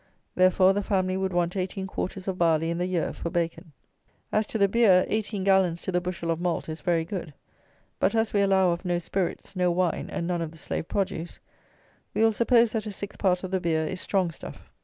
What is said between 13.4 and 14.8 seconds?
of the beer is strong stuff.